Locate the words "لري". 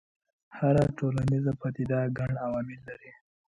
2.89-3.11